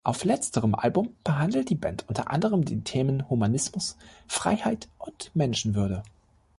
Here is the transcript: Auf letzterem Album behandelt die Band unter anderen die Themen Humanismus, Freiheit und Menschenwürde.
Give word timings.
Auf 0.03 0.23
letzterem 0.23 0.73
Album 0.73 1.15
behandelt 1.23 1.69
die 1.69 1.75
Band 1.75 2.05
unter 2.09 2.31
anderen 2.31 2.63
die 2.63 2.81
Themen 2.81 3.29
Humanismus, 3.29 3.97
Freiheit 4.27 4.89
und 4.97 5.29
Menschenwürde. 5.35 6.01